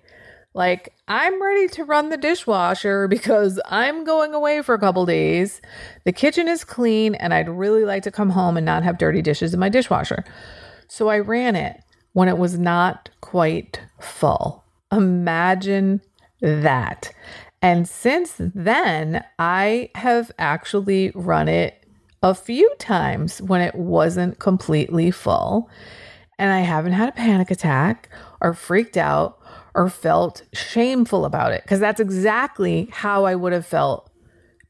like, 0.53 0.93
I'm 1.07 1.41
ready 1.41 1.67
to 1.69 1.85
run 1.85 2.09
the 2.09 2.17
dishwasher 2.17 3.07
because 3.07 3.59
I'm 3.65 4.03
going 4.03 4.33
away 4.33 4.61
for 4.61 4.75
a 4.75 4.79
couple 4.79 5.05
days. 5.05 5.61
The 6.03 6.11
kitchen 6.11 6.47
is 6.47 6.63
clean, 6.63 7.15
and 7.15 7.33
I'd 7.33 7.49
really 7.49 7.85
like 7.85 8.03
to 8.03 8.11
come 8.11 8.31
home 8.31 8.57
and 8.57 8.65
not 8.65 8.83
have 8.83 8.97
dirty 8.97 9.21
dishes 9.21 9.53
in 9.53 9.59
my 9.59 9.69
dishwasher. 9.69 10.25
So 10.87 11.07
I 11.07 11.19
ran 11.19 11.55
it 11.55 11.81
when 12.13 12.27
it 12.27 12.37
was 12.37 12.59
not 12.59 13.09
quite 13.21 13.79
full. 13.99 14.63
Imagine 14.91 16.01
that. 16.41 17.13
And 17.61 17.87
since 17.87 18.35
then, 18.37 19.23
I 19.39 19.89
have 19.95 20.31
actually 20.37 21.11
run 21.15 21.47
it 21.47 21.85
a 22.23 22.35
few 22.35 22.69
times 22.77 23.41
when 23.41 23.61
it 23.61 23.75
wasn't 23.75 24.39
completely 24.39 25.11
full. 25.11 25.69
And 26.37 26.51
I 26.51 26.59
haven't 26.61 26.93
had 26.93 27.09
a 27.09 27.13
panic 27.13 27.51
attack 27.51 28.09
or 28.41 28.53
freaked 28.53 28.97
out 28.97 29.40
or 29.73 29.89
felt 29.89 30.43
shameful 30.53 31.25
about 31.25 31.51
it 31.51 31.63
because 31.63 31.79
that's 31.79 31.99
exactly 31.99 32.89
how 32.91 33.25
I 33.25 33.35
would 33.35 33.53
have 33.53 33.65
felt 33.65 34.09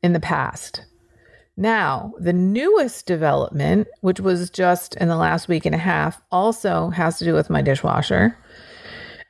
in 0.04 0.14
the 0.14 0.20
past. 0.20 0.86
Now, 1.58 2.14
the 2.18 2.34
newest 2.34 3.06
development, 3.06 3.88
which 4.00 4.20
was 4.20 4.50
just 4.50 4.96
in 4.96 5.10
the 5.10 5.16
last 5.16 5.48
week 5.48 5.66
and 5.66 5.76
a 5.76 5.80
half, 5.80 6.22
also 6.32 6.90
has 6.90 7.20
to 7.20 7.26
do 7.26 7.34
with 7.34 7.50
my 7.50 7.62
dishwasher. 7.62 8.38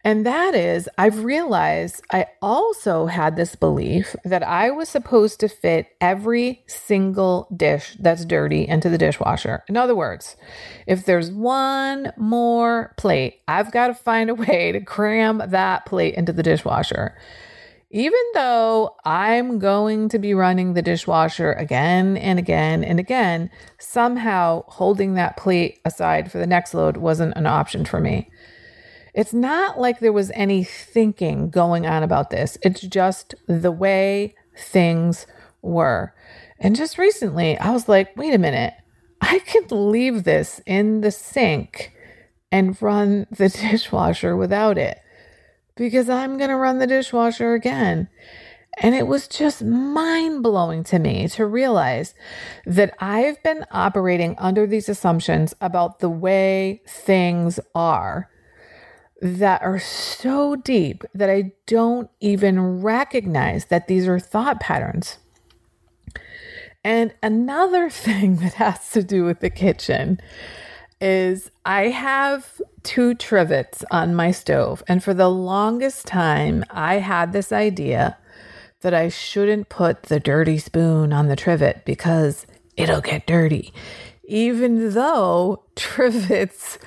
And 0.04 0.26
that 0.26 0.56
is, 0.56 0.90
I've 0.98 1.24
realized 1.24 2.02
I 2.12 2.26
also 2.42 3.06
had 3.06 3.36
this 3.36 3.56
belief 3.56 4.16
that 4.26 4.42
I 4.42 4.72
was 4.72 4.90
supposed 4.90 5.40
to 5.42 5.48
fit 5.48 5.88
every 6.02 6.64
single 6.68 7.48
dish 7.56 7.96
that's 8.00 8.26
dirty 8.26 8.68
into 8.68 8.90
the 8.90 8.98
dishwasher. 8.98 9.64
In 9.68 9.78
other 9.78 9.96
words, 9.96 10.36
if 10.88 11.06
there's 11.06 11.30
one 11.30 12.12
more 12.18 12.96
plate, 12.98 13.42
I've 13.48 13.72
got 13.72 13.88
to 13.88 13.94
find 13.94 14.30
a 14.30 14.36
way 14.36 14.72
to 14.72 14.82
cram 14.82 15.42
that 15.48 15.86
plate 15.86 16.16
into 16.16 16.34
the 16.34 16.44
dishwasher. 16.44 17.16
Even 17.94 18.22
though 18.34 18.96
I'm 19.04 19.60
going 19.60 20.08
to 20.10 20.18
be 20.18 20.34
running 20.34 20.74
the 20.74 20.82
dishwasher 20.82 21.52
again 21.52 22.16
and 22.16 22.40
again 22.40 22.86
and 22.86 23.02
again, 23.02 23.52
somehow 23.80 24.64
holding 24.68 25.16
that 25.16 25.36
plate 25.36 25.80
aside 25.84 26.32
for 26.32 26.38
the 26.38 26.48
next 26.48 26.74
load 26.74 26.96
wasn't 26.96 27.36
an 27.36 27.46
option 27.46 27.84
for 27.84 28.00
me. 28.00 28.30
It's 29.14 29.34
not 29.34 29.80
like 29.80 30.00
there 30.00 30.14
was 30.14 30.32
any 30.34 30.64
thinking 30.64 31.50
going 31.50 31.86
on 31.86 32.04
about 32.04 32.30
this. 32.30 32.58
It's 32.62 32.82
just 32.82 33.36
the 33.48 33.72
way 33.72 34.36
things 34.58 35.28
were. 35.62 36.14
And 36.60 36.76
just 36.76 36.98
recently, 36.98 37.58
I 37.58 37.72
was 37.72 37.90
like, 37.90 38.16
wait 38.16 38.34
a 38.34 38.38
minute, 38.38 38.74
I 39.20 39.40
can 39.40 39.66
leave 39.70 40.24
this 40.24 40.62
in 40.66 41.02
the 41.02 41.12
sink 41.12 41.94
and 42.52 42.80
run 42.82 43.28
the 43.32 43.50
dishwasher 43.72 44.36
without 44.36 44.78
it 44.78 45.00
because 45.76 46.10
I'm 46.10 46.38
going 46.38 46.50
to 46.50 46.56
run 46.56 46.80
the 46.80 46.88
dishwasher 46.88 47.54
again. 47.54 48.08
And 48.78 48.96
it 48.96 49.06
was 49.06 49.28
just 49.28 49.64
mind 49.64 50.44
blowing 50.44 50.84
to 50.86 51.00
me 51.00 51.28
to 51.30 51.46
realize 51.46 52.16
that 52.66 52.94
I've 53.00 53.42
been 53.44 53.66
operating 53.72 54.36
under 54.38 54.66
these 54.66 54.88
assumptions 54.88 55.54
about 55.60 56.00
the 56.00 56.10
way 56.10 56.82
things 56.88 57.60
are 57.76 58.30
that 59.22 59.62
are 59.62 59.80
so 59.80 60.56
deep 60.56 61.04
that 61.14 61.30
I 61.30 61.52
don't 61.68 62.10
even 62.20 62.82
recognize 62.82 63.66
that 63.66 63.88
these 63.88 64.08
are 64.08 64.20
thought 64.20 64.60
patterns. 64.60 65.20
And 66.84 67.14
another 67.22 67.90
thing 67.92 68.38
that 68.38 68.54
has 68.54 68.90
to 68.92 69.04
do 69.04 69.24
with 69.24 69.40
the 69.40 69.52
kitchen 69.52 70.20
is 71.00 71.50
I 71.66 71.90
have 71.90 72.62
two 72.84 73.16
trivets 73.16 73.84
on 73.92 74.16
my 74.16 74.32
stove. 74.32 74.84
And 74.88 75.04
for 75.04 75.14
the 75.14 75.30
longest 75.30 76.06
time, 76.08 76.64
I 76.70 76.96
had 76.96 77.32
this 77.32 77.52
idea 77.52 78.18
that 78.82 78.94
I 78.94 79.10
shouldn't 79.10 79.70
put 79.70 80.04
the 80.04 80.20
dirty 80.20 80.58
spoon 80.58 81.14
on 81.14 81.28
the 81.28 81.36
trivet 81.36 81.86
because 81.86 82.48
it'll 82.76 83.02
get 83.02 83.28
dirty, 83.28 83.74
even 84.24 84.94
though 84.94 85.64
trivets 85.76 86.80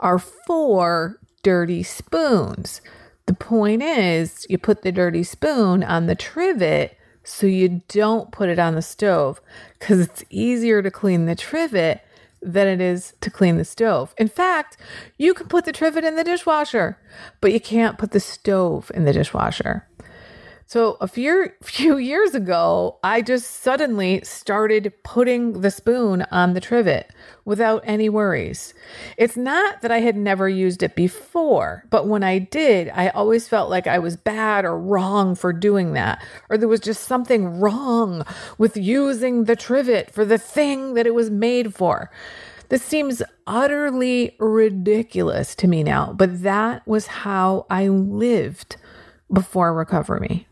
are 0.00 0.18
for 0.18 1.18
dirty 1.42 1.82
spoons. 1.82 2.80
The 3.26 3.34
point 3.34 3.82
is, 3.82 4.46
you 4.48 4.58
put 4.58 4.82
the 4.82 4.92
dirty 4.92 5.22
spoon 5.22 5.82
on 5.84 6.06
the 6.06 6.14
trivet 6.14 6.96
so 7.24 7.46
you 7.46 7.82
don't 7.88 8.32
put 8.32 8.48
it 8.48 8.58
on 8.58 8.74
the 8.74 8.82
stove 8.82 9.40
because 9.78 10.00
it's 10.00 10.24
easier 10.28 10.82
to 10.82 10.90
clean 10.90 11.26
the 11.26 11.36
trivet 11.36 12.02
than 12.40 12.66
it 12.66 12.80
is 12.80 13.14
to 13.20 13.30
clean 13.30 13.56
the 13.56 13.64
stove. 13.64 14.14
In 14.18 14.26
fact, 14.26 14.76
you 15.16 15.32
can 15.32 15.46
put 15.46 15.64
the 15.64 15.72
trivet 15.72 16.04
in 16.04 16.16
the 16.16 16.24
dishwasher, 16.24 16.98
but 17.40 17.52
you 17.52 17.60
can't 17.60 17.98
put 17.98 18.10
the 18.10 18.20
stove 18.20 18.90
in 18.94 19.04
the 19.04 19.12
dishwasher. 19.12 19.86
So 20.72 20.96
a 21.02 21.06
few 21.06 21.50
few 21.62 21.98
years 21.98 22.34
ago, 22.34 22.98
I 23.04 23.20
just 23.20 23.60
suddenly 23.60 24.22
started 24.24 24.90
putting 25.04 25.60
the 25.60 25.70
spoon 25.70 26.22
on 26.30 26.54
the 26.54 26.62
trivet 26.62 27.10
without 27.44 27.82
any 27.84 28.08
worries. 28.08 28.72
It's 29.18 29.36
not 29.36 29.82
that 29.82 29.90
I 29.90 30.00
had 30.00 30.16
never 30.16 30.48
used 30.48 30.82
it 30.82 30.96
before, 30.96 31.84
but 31.90 32.08
when 32.08 32.24
I 32.24 32.38
did, 32.38 32.88
I 32.94 33.08
always 33.08 33.46
felt 33.48 33.68
like 33.68 33.86
I 33.86 33.98
was 33.98 34.16
bad 34.16 34.64
or 34.64 34.78
wrong 34.78 35.34
for 35.34 35.52
doing 35.52 35.92
that, 35.92 36.24
or 36.48 36.56
there 36.56 36.68
was 36.68 36.80
just 36.80 37.02
something 37.02 37.60
wrong 37.60 38.24
with 38.56 38.74
using 38.74 39.44
the 39.44 39.56
trivet 39.56 40.10
for 40.10 40.24
the 40.24 40.38
thing 40.38 40.94
that 40.94 41.06
it 41.06 41.14
was 41.14 41.28
made 41.28 41.74
for. 41.74 42.10
This 42.70 42.82
seems 42.82 43.20
utterly 43.46 44.36
ridiculous 44.38 45.54
to 45.56 45.68
me 45.68 45.82
now, 45.82 46.14
but 46.14 46.42
that 46.42 46.88
was 46.88 47.08
how 47.08 47.66
I 47.68 47.88
lived 47.88 48.76
before 49.30 49.74
Recover 49.74 50.18
Me. 50.18 50.46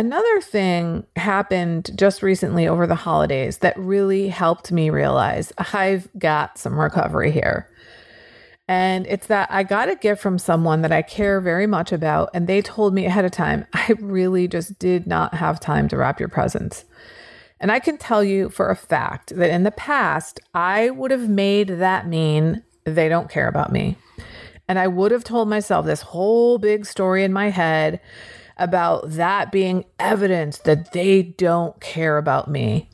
Another 0.00 0.40
thing 0.40 1.04
happened 1.16 1.90
just 1.94 2.22
recently 2.22 2.66
over 2.66 2.86
the 2.86 2.94
holidays 2.94 3.58
that 3.58 3.78
really 3.78 4.28
helped 4.28 4.72
me 4.72 4.88
realize 4.88 5.52
I've 5.74 6.08
got 6.18 6.56
some 6.56 6.80
recovery 6.80 7.30
here. 7.30 7.68
And 8.66 9.06
it's 9.08 9.26
that 9.26 9.50
I 9.52 9.62
got 9.62 9.90
a 9.90 9.96
gift 9.96 10.22
from 10.22 10.38
someone 10.38 10.80
that 10.80 10.90
I 10.90 11.02
care 11.02 11.38
very 11.42 11.66
much 11.66 11.92
about, 11.92 12.30
and 12.32 12.46
they 12.46 12.62
told 12.62 12.94
me 12.94 13.04
ahead 13.04 13.26
of 13.26 13.32
time, 13.32 13.66
I 13.74 13.94
really 14.00 14.48
just 14.48 14.78
did 14.78 15.06
not 15.06 15.34
have 15.34 15.60
time 15.60 15.86
to 15.88 15.98
wrap 15.98 16.18
your 16.18 16.30
presents. 16.30 16.86
And 17.60 17.70
I 17.70 17.78
can 17.78 17.98
tell 17.98 18.24
you 18.24 18.48
for 18.48 18.70
a 18.70 18.76
fact 18.76 19.36
that 19.36 19.50
in 19.50 19.64
the 19.64 19.70
past, 19.70 20.40
I 20.54 20.88
would 20.88 21.10
have 21.10 21.28
made 21.28 21.68
that 21.68 22.08
mean 22.08 22.62
they 22.84 23.10
don't 23.10 23.28
care 23.28 23.48
about 23.48 23.70
me. 23.70 23.98
And 24.66 24.78
I 24.78 24.86
would 24.86 25.12
have 25.12 25.24
told 25.24 25.50
myself 25.50 25.84
this 25.84 26.00
whole 26.00 26.56
big 26.56 26.86
story 26.86 27.22
in 27.22 27.34
my 27.34 27.50
head 27.50 28.00
about 28.60 29.10
that 29.10 29.50
being 29.50 29.84
evidence 29.98 30.58
that 30.58 30.92
they 30.92 31.22
don't 31.22 31.80
care 31.80 32.18
about 32.18 32.48
me. 32.48 32.88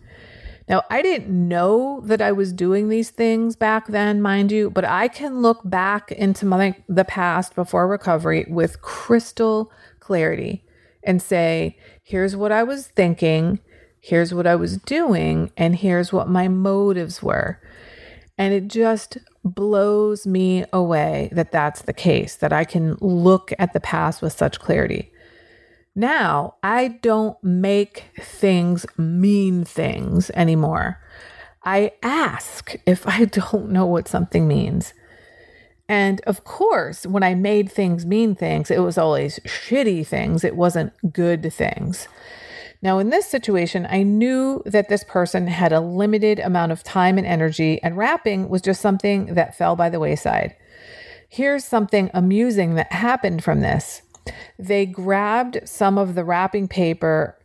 Now, 0.69 0.83
I 0.91 1.01
didn't 1.01 1.29
know 1.49 2.01
that 2.05 2.21
I 2.21 2.33
was 2.33 2.53
doing 2.53 2.89
these 2.89 3.11
things 3.11 3.55
back 3.55 3.87
then, 3.87 4.21
mind 4.21 4.51
you, 4.51 4.71
but 4.71 4.85
I 4.85 5.07
can 5.07 5.41
look 5.41 5.61
back 5.65 6.11
into 6.11 6.45
my 6.45 6.75
the 6.89 7.05
past 7.05 7.55
before 7.55 7.87
recovery 7.87 8.47
with 8.49 8.81
crystal 8.81 9.71
clarity 10.01 10.65
and 11.05 11.23
say, 11.23 11.79
here's 12.03 12.35
what 12.35 12.51
I 12.51 12.65
was 12.65 12.89
thinking, 12.89 13.61
here's 14.01 14.35
what 14.35 14.47
I 14.47 14.57
was 14.57 14.79
doing, 14.79 15.53
and 15.57 15.77
here's 15.77 16.13
what 16.13 16.29
my 16.29 16.49
motives 16.49 17.23
were. 17.23 17.61
And 18.37 18.53
it 18.53 18.67
just 18.67 19.19
blows 19.45 20.27
me 20.27 20.65
away 20.73 21.31
that 21.33 21.53
that's 21.53 21.83
the 21.83 21.93
case, 21.93 22.35
that 22.37 22.53
I 22.53 22.65
can 22.65 22.97
look 23.01 23.53
at 23.59 23.73
the 23.73 23.81
past 23.81 24.21
with 24.21 24.33
such 24.33 24.59
clarity. 24.59 25.13
Now 25.99 26.57
I 26.63 26.89
don't 26.89 27.43
make 27.43 28.05
things 28.21 28.85
mean 28.99 29.65
things 29.65 30.31
anymore. 30.35 31.01
I 31.65 31.93
ask 32.03 32.77
if 32.87 33.07
I 33.09 33.25
don't 33.51 33.71
know 33.71 33.87
what 33.87 34.07
something 34.07 34.47
means. 34.47 34.93
And 35.89 36.21
of 36.27 36.45
course, 36.45 37.07
when 37.07 37.23
I 37.23 37.35
made 37.35 37.73
things 37.73 38.05
mean 38.05 38.35
things, 38.35 38.71
it 38.71 38.81
was 38.81 38.99
always 38.99 39.39
shitty 39.41 40.07
things, 40.07 40.45
it 40.45 40.57
wasn't 40.57 40.93
good 41.13 41.53
things. 41.53 42.09
Now, 42.83 42.99
in 42.99 43.09
this 43.09 43.27
situation, 43.27 43.87
I 43.89 44.03
knew 44.03 44.63
that 44.67 44.89
this 44.89 45.03
person 45.03 45.47
had 45.47 45.73
a 45.73 45.81
limited 45.81 46.41
amount 46.41 46.73
of 46.73 46.83
time 46.83 47.17
and 47.17 47.27
energy, 47.27 47.83
and 47.83 47.97
wrapping 47.97 48.49
was 48.49 48.61
just 48.61 48.83
something 48.83 49.35
that 49.35 49.57
fell 49.57 49.77
by 49.77 49.89
the 49.89 50.01
wayside. 50.01 50.55
Here's 51.29 51.65
something 51.65 52.11
amusing 52.13 52.75
that 52.75 52.93
happened 52.93 53.43
from 53.43 53.61
this. 53.61 54.03
They 54.59 54.87
grabbed 54.87 55.61
some 55.65 55.99
of 55.99 56.15
the 56.15 56.25
wrapping 56.25 56.69
paper 56.69 57.37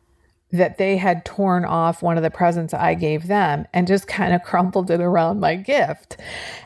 that 0.52 0.78
they 0.78 0.98
had 0.98 1.24
torn 1.24 1.64
off 1.64 2.02
one 2.02 2.18
of 2.18 2.24
the 2.24 2.30
presents 2.30 2.74
I 2.74 2.94
gave 2.94 3.28
them 3.28 3.66
and 3.74 3.88
just 3.88 4.08
kind 4.08 4.34
of 4.34 4.44
crumpled 4.44 4.92
it 4.92 5.00
around 5.00 5.40
my 5.40 5.56
gift. 5.56 6.18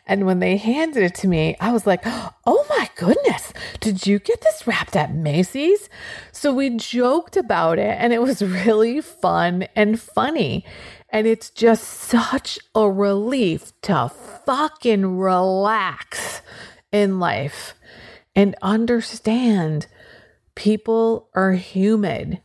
And 0.07 0.25
when 0.25 0.39
they 0.39 0.57
handed 0.57 1.03
it 1.03 1.15
to 1.15 1.27
me, 1.27 1.55
I 1.59 1.71
was 1.71 1.85
like, 1.85 2.01
oh 2.05 2.65
my 2.69 2.89
goodness, 2.95 3.53
did 3.79 4.07
you 4.07 4.17
get 4.19 4.41
this 4.41 4.65
wrapped 4.65 4.95
at 4.95 5.13
Macy's? 5.13 5.87
So 6.31 6.51
we 6.51 6.71
joked 6.71 7.37
about 7.37 7.77
it 7.77 7.95
and 7.99 8.11
it 8.11 8.21
was 8.21 8.41
really 8.41 9.01
fun 9.01 9.67
and 9.75 9.99
funny. 9.99 10.65
And 11.09 11.27
it's 11.27 11.49
just 11.51 11.83
such 11.83 12.57
a 12.73 12.89
relief 12.89 13.71
to 13.83 14.09
fucking 14.45 15.17
relax 15.17 16.41
in 16.91 17.19
life 17.19 17.75
and 18.35 18.55
understand 18.61 19.87
people 20.55 21.29
are 21.33 21.53
human 21.53 22.39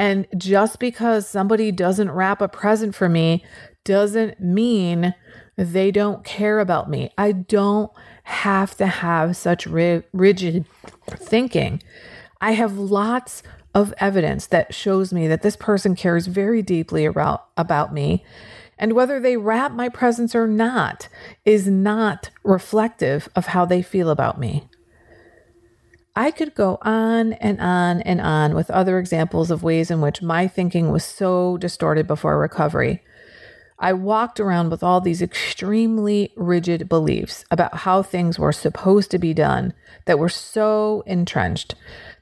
and 0.00 0.26
just 0.34 0.78
because 0.78 1.28
somebody 1.28 1.70
doesn't 1.70 2.10
wrap 2.10 2.40
a 2.40 2.48
present 2.48 2.94
for 2.94 3.06
me 3.06 3.44
doesn't 3.84 4.40
mean 4.40 5.14
they 5.58 5.90
don't 5.90 6.24
care 6.24 6.58
about 6.58 6.88
me. 6.88 7.12
I 7.18 7.32
don't 7.32 7.92
have 8.22 8.74
to 8.78 8.86
have 8.86 9.36
such 9.36 9.66
ri- 9.66 10.02
rigid 10.14 10.64
thinking. 11.06 11.82
I 12.40 12.52
have 12.52 12.78
lots 12.78 13.42
of 13.74 13.92
evidence 13.98 14.46
that 14.46 14.72
shows 14.72 15.12
me 15.12 15.28
that 15.28 15.42
this 15.42 15.56
person 15.56 15.94
cares 15.94 16.28
very 16.28 16.62
deeply 16.62 17.04
about, 17.04 17.48
about 17.58 17.92
me. 17.92 18.24
And 18.78 18.94
whether 18.94 19.20
they 19.20 19.36
wrap 19.36 19.72
my 19.72 19.90
presents 19.90 20.34
or 20.34 20.46
not 20.46 21.08
is 21.44 21.68
not 21.68 22.30
reflective 22.42 23.28
of 23.36 23.48
how 23.48 23.66
they 23.66 23.82
feel 23.82 24.08
about 24.08 24.40
me. 24.40 24.69
I 26.20 26.30
could 26.32 26.54
go 26.54 26.76
on 26.82 27.32
and 27.32 27.58
on 27.62 28.02
and 28.02 28.20
on 28.20 28.54
with 28.54 28.70
other 28.70 28.98
examples 28.98 29.50
of 29.50 29.62
ways 29.62 29.90
in 29.90 30.02
which 30.02 30.20
my 30.20 30.46
thinking 30.46 30.92
was 30.92 31.02
so 31.02 31.56
distorted 31.56 32.06
before 32.06 32.38
recovery. 32.38 33.02
I 33.78 33.94
walked 33.94 34.38
around 34.38 34.68
with 34.68 34.82
all 34.82 35.00
these 35.00 35.22
extremely 35.22 36.34
rigid 36.36 36.90
beliefs 36.90 37.46
about 37.50 37.74
how 37.74 38.02
things 38.02 38.38
were 38.38 38.52
supposed 38.52 39.10
to 39.12 39.18
be 39.18 39.32
done 39.32 39.72
that 40.04 40.18
were 40.18 40.28
so 40.28 41.02
entrenched. 41.06 41.74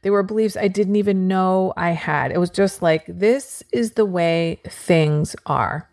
They 0.02 0.11
were 0.11 0.23
beliefs 0.23 0.57
I 0.57 0.69
didn't 0.69 0.95
even 0.95 1.26
know 1.26 1.73
I 1.76 1.90
had. 1.90 2.31
It 2.31 2.38
was 2.38 2.50
just 2.50 2.81
like, 2.81 3.05
this 3.09 3.64
is 3.73 3.95
the 3.95 4.07
way 4.07 4.61
things 4.69 5.35
are. 5.45 5.90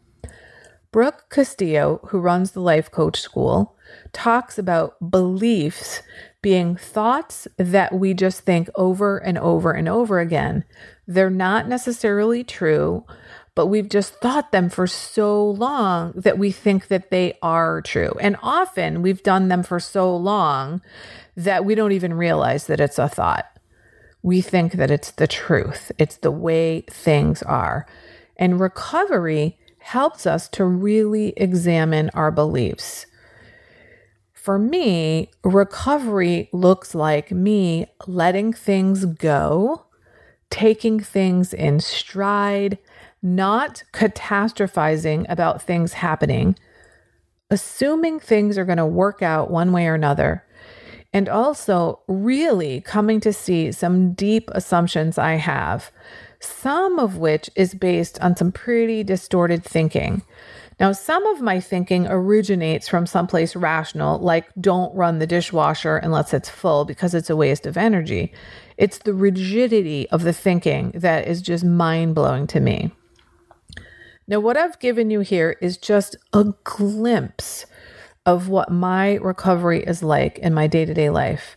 Brooke 0.91 1.25
Castillo, 1.31 2.01
who 2.09 2.19
runs 2.19 2.51
the 2.51 2.61
Life 2.61 2.91
Coach 2.91 3.19
School, 3.19 3.75
talks 4.13 4.59
about 4.59 5.11
beliefs 5.11 6.03
being 6.45 6.75
thoughts 6.75 7.47
that 7.57 7.91
we 7.91 8.13
just 8.13 8.41
think 8.41 8.69
over 8.75 9.17
and 9.17 9.35
over 9.35 9.71
and 9.71 9.89
over 9.89 10.19
again. 10.19 10.63
They're 11.07 11.31
not 11.31 11.67
necessarily 11.67 12.43
true, 12.43 13.03
but 13.55 13.65
we've 13.65 13.89
just 13.89 14.13
thought 14.21 14.51
them 14.51 14.69
for 14.69 14.85
so 14.85 15.43
long 15.43 16.11
that 16.15 16.37
we 16.37 16.51
think 16.51 16.85
that 16.89 17.09
they 17.09 17.39
are 17.41 17.81
true. 17.81 18.11
And 18.21 18.37
often 18.43 19.01
we've 19.01 19.23
done 19.23 19.47
them 19.47 19.63
for 19.63 19.79
so 19.79 20.15
long 20.15 20.83
that 21.35 21.65
we 21.65 21.73
don't 21.73 21.93
even 21.93 22.13
realize 22.13 22.67
that 22.67 22.79
it's 22.79 22.99
a 22.99 23.09
thought. 23.09 23.47
We 24.21 24.39
think 24.41 24.73
that 24.73 24.91
it's 24.91 25.09
the 25.09 25.25
truth, 25.25 25.91
it's 25.97 26.17
the 26.17 26.29
way 26.29 26.81
things 26.91 27.41
are. 27.41 27.87
And 28.37 28.59
recovery 28.59 29.57
helps 29.79 30.27
us 30.27 30.47
to 30.49 30.63
really 30.63 31.33
examine 31.37 32.11
our 32.13 32.29
beliefs. 32.29 33.07
For 34.45 34.59
me, 34.59 35.31
recovery 35.43 36.49
looks 36.53 36.93
like 36.93 37.31
me 37.31 37.87
letting 38.05 38.53
things 38.53 39.03
go, 39.05 39.87
taking 40.51 40.99
things 40.99 41.51
in 41.51 41.79
stride, 41.79 42.77
not 43.23 43.81
catastrophizing 43.91 45.25
about 45.29 45.63
things 45.63 45.93
happening, 45.93 46.55
assuming 47.49 48.19
things 48.19 48.55
are 48.59 48.65
going 48.65 48.77
to 48.77 48.85
work 48.85 49.23
out 49.23 49.49
one 49.49 49.71
way 49.71 49.87
or 49.87 49.95
another, 49.95 50.45
and 51.11 51.27
also 51.27 52.01
really 52.07 52.81
coming 52.81 53.19
to 53.21 53.33
see 53.33 53.71
some 53.71 54.13
deep 54.13 54.51
assumptions 54.53 55.17
I 55.17 55.37
have, 55.37 55.91
some 56.39 56.99
of 56.99 57.17
which 57.17 57.49
is 57.55 57.73
based 57.73 58.21
on 58.21 58.37
some 58.37 58.51
pretty 58.51 59.03
distorted 59.03 59.63
thinking. 59.63 60.21
Now, 60.79 60.91
some 60.91 61.25
of 61.27 61.41
my 61.41 61.61
thinking 61.61 62.05
originates 62.07 62.87
from 62.87 63.05
someplace 63.05 63.55
rational, 63.55 64.19
like 64.19 64.47
don't 64.59 64.93
run 64.93 65.19
the 65.19 65.27
dishwasher 65.27 65.97
unless 65.97 66.33
it's 66.33 66.49
full 66.49 66.83
because 66.83 67.13
it's 67.13 67.29
a 67.29 67.35
waste 67.35 67.65
of 67.65 67.77
energy. 67.77 68.33
It's 68.77 68.97
the 68.97 69.13
rigidity 69.13 70.09
of 70.09 70.23
the 70.23 70.33
thinking 70.33 70.91
that 70.95 71.27
is 71.27 71.41
just 71.41 71.63
mind 71.63 72.13
blowing 72.15 72.45
to 72.47 72.59
me. 72.59 72.91
Now, 74.27 74.39
what 74.39 74.57
I've 74.57 74.79
given 74.79 75.09
you 75.09 75.21
here 75.21 75.55
is 75.61 75.77
just 75.77 76.17
a 76.33 76.53
glimpse 76.63 77.65
of 78.25 78.49
what 78.49 78.71
my 78.71 79.15
recovery 79.15 79.83
is 79.83 80.01
like 80.03 80.39
in 80.39 80.53
my 80.53 80.67
day 80.67 80.83
to 80.83 80.93
day 80.93 81.09
life. 81.09 81.55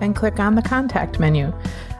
and 0.00 0.16
click 0.16 0.38
on 0.38 0.54
the 0.54 0.62
contact 0.62 1.18
menu. 1.18 1.50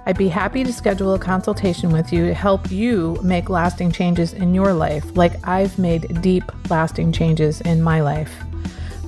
I'd 0.06 0.18
be 0.18 0.28
happy 0.28 0.64
to 0.64 0.72
schedule 0.74 1.14
a 1.14 1.18
consultation 1.18 1.90
with 1.90 2.12
you 2.12 2.26
to 2.26 2.34
help 2.34 2.70
you 2.70 3.18
make 3.22 3.48
lasting 3.48 3.92
changes 3.92 4.34
in 4.34 4.54
your 4.54 4.74
life, 4.74 5.16
like 5.16 5.48
I've 5.48 5.78
made 5.78 6.20
deep, 6.20 6.44
lasting 6.68 7.12
changes 7.12 7.62
in 7.62 7.80
my 7.80 8.02
life. 8.02 8.30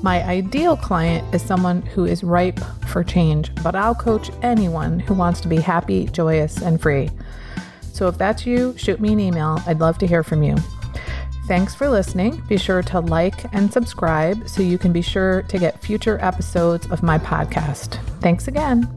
My 0.01 0.25
ideal 0.25 0.79
client 0.79 1.35
is 1.35 1.43
someone 1.43 1.83
who 1.83 2.07
is 2.07 2.25
ripe 2.25 2.61
for 2.87 3.05
change, 3.05 3.55
but 3.63 3.77
I'll 3.77 3.95
coach 3.95 4.31
anyone 4.41 5.01
who 5.01 5.13
wants 5.13 5.43
to 5.43 5.49
be 5.49 5.57
happy, 5.57 6.07
joyous, 6.07 6.63
and 6.63 6.81
free. 6.81 7.11
So 7.93 8.09
if 8.09 8.17
that's 8.17 8.47
you, 8.47 8.75
shoot 8.79 8.99
me 8.99 9.13
an 9.13 9.21
email. 9.21 9.61
I'd 9.67 9.81
love 9.81 9.99
to 9.99 10.07
hear 10.07 10.23
from 10.23 10.43
you. 10.43 10.57
Thanks 11.47 11.77
for 11.77 11.89
listening. 11.89 12.43
Be 12.49 12.57
sure 12.57 12.83
to 12.83 12.99
like 12.99 13.55
and 13.55 13.73
subscribe 13.73 14.49
so 14.49 14.63
you 14.63 14.79
can 14.79 14.93
be 14.93 15.03
sure 15.03 15.43
to 15.43 15.59
get 15.59 15.81
future 15.81 16.19
episodes 16.21 16.91
of 16.91 17.05
my 17.05 17.19
podcast. 17.19 18.01
Thanks 18.21 18.49
again. 18.49 18.96